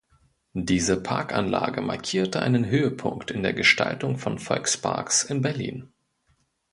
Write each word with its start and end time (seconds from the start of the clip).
Diese 0.55 0.99
Parkanlage 1.03 1.79
markierte 1.81 2.41
einen 2.41 2.65
Höhepunkt 2.65 3.29
in 3.29 3.43
der 3.43 3.53
Gestaltung 3.53 4.17
von 4.17 4.39
Volksparks 4.39 5.21
in 5.21 5.43
Berlin. 5.43 5.93